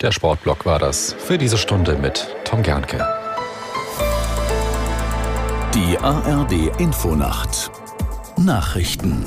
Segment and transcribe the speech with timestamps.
[0.00, 2.98] Der Sportblock war das für diese Stunde mit Tom Gernke.
[5.74, 7.72] Die ARD Infonacht
[8.36, 9.24] Nachrichten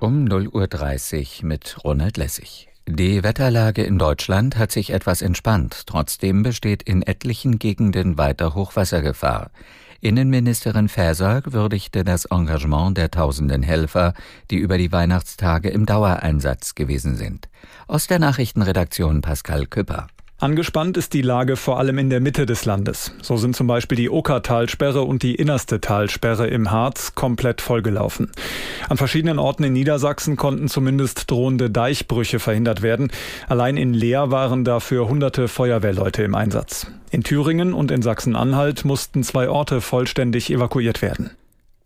[0.00, 2.69] um 0.30 Uhr mit Ronald Lessig.
[2.88, 5.86] Die Wetterlage in Deutschland hat sich etwas entspannt.
[5.86, 9.50] Trotzdem besteht in etlichen Gegenden weiter Hochwassergefahr.
[10.00, 14.14] Innenministerin Faeser würdigte das Engagement der tausenden Helfer,
[14.50, 17.48] die über die Weihnachtstage im Dauereinsatz gewesen sind.
[17.86, 20.06] Aus der Nachrichtenredaktion Pascal Küpper.
[20.40, 23.12] Angespannt ist die Lage vor allem in der Mitte des Landes.
[23.20, 28.30] So sind zum Beispiel die Okertalsperre und die innerste Talsperre im Harz komplett vollgelaufen.
[28.88, 33.12] An verschiedenen Orten in Niedersachsen konnten zumindest drohende Deichbrüche verhindert werden.
[33.48, 36.86] Allein in Leer waren dafür hunderte Feuerwehrleute im Einsatz.
[37.10, 41.32] In Thüringen und in Sachsen-Anhalt mussten zwei Orte vollständig evakuiert werden.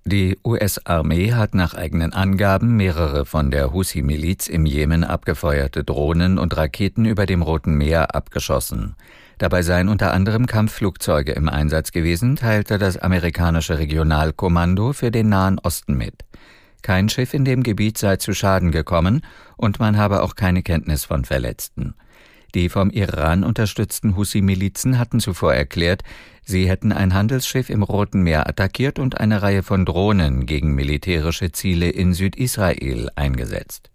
[0.07, 6.55] Die US-Armee hat nach eigenen Angaben mehrere von der Husi-Miliz im Jemen abgefeuerte Drohnen und
[6.59, 8.97] Raketen über dem Roten Meer abgeschossen.
[9.39, 15.59] Dabei seien unter anderem Kampfflugzeuge im Einsatz gewesen, teilte das amerikanische Regionalkommando für den Nahen
[15.59, 16.27] Osten mit.
[16.83, 19.23] Kein Schiff in dem Gebiet sei zu Schaden gekommen
[19.56, 21.95] und man habe auch keine Kenntnis von Verletzten.
[22.55, 26.02] Die vom Iran unterstützten Husi-Milizen hatten zuvor erklärt,
[26.44, 31.50] sie hätten ein Handelsschiff im Roten Meer attackiert und eine Reihe von Drohnen gegen militärische
[31.50, 33.91] Ziele in Südisrael eingesetzt.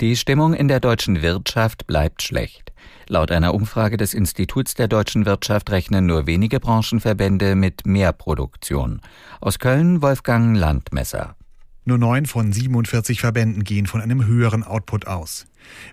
[0.00, 2.72] Die Stimmung in der deutschen Wirtschaft bleibt schlecht.
[3.08, 9.00] Laut einer Umfrage des Instituts der deutschen Wirtschaft rechnen nur wenige Branchenverbände mit mehr Produktion.
[9.40, 11.34] Aus Köln Wolfgang Landmesser.
[11.88, 15.46] Nur neun von 47 Verbänden gehen von einem höheren Output aus.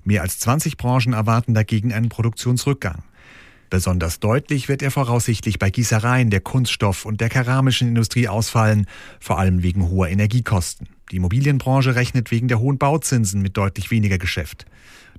[0.03, 3.03] Mehr als 20 Branchen erwarten dagegen einen Produktionsrückgang.
[3.69, 8.87] Besonders deutlich wird er voraussichtlich bei Gießereien, der Kunststoff- und der keramischen Industrie ausfallen,
[9.21, 10.89] vor allem wegen hoher Energiekosten.
[11.11, 14.65] Die Immobilienbranche rechnet wegen der hohen Bauzinsen mit deutlich weniger Geschäft.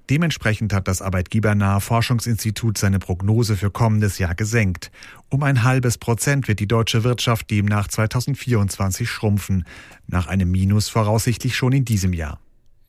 [0.09, 4.93] Dementsprechend hat das arbeitgebernahe Forschungsinstitut seine Prognose für kommendes Jahr gesenkt.
[5.31, 9.65] Um ein halbes Prozent wird die deutsche Wirtschaft demnach 2024 schrumpfen,
[10.07, 12.39] nach einem Minus voraussichtlich schon in diesem Jahr.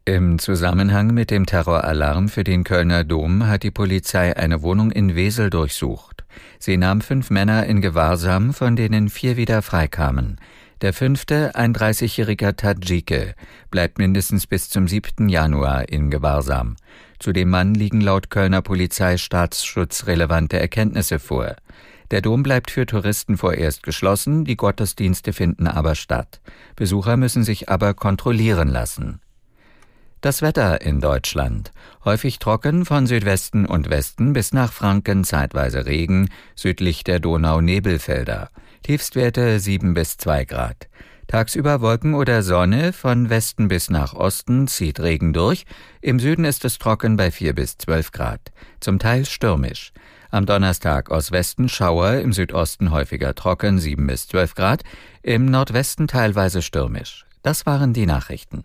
[0.05, 5.15] Im Zusammenhang mit dem Terroralarm für den Kölner Dom hat die Polizei eine Wohnung in
[5.15, 6.23] Wesel durchsucht.
[6.59, 10.39] Sie nahm fünf Männer in Gewahrsam, von denen vier wieder freikamen.
[10.81, 13.33] Der fünfte, ein 30-jähriger Tadjike,
[13.71, 15.27] bleibt mindestens bis zum 7.
[15.27, 16.75] Januar in Gewahrsam.
[17.19, 21.55] Zu dem Mann liegen laut Kölner Polizei staatsschutzrelevante Erkenntnisse vor.
[22.11, 26.39] Der Dom bleibt für Touristen vorerst geschlossen, die Gottesdienste finden aber statt.
[26.75, 29.19] Besucher müssen sich aber kontrollieren lassen.
[30.21, 31.71] Das Wetter in Deutschland.
[32.03, 38.49] Häufig trocken von Südwesten und Westen bis nach Franken zeitweise Regen, südlich der Donau Nebelfelder.
[38.83, 40.87] Tiefstwerte 7 bis 2 Grad.
[41.27, 45.65] Tagsüber Wolken oder Sonne, von Westen bis nach Osten zieht Regen durch,
[45.99, 48.39] im Süden ist es trocken bei 4 bis 12 Grad,
[48.79, 49.91] zum Teil stürmisch.
[50.31, 54.83] Am Donnerstag aus Westen Schauer, im Südosten häufiger trocken 7 bis 12 Grad,
[55.21, 57.25] im Nordwesten teilweise stürmisch.
[57.41, 58.63] Das waren die Nachrichten.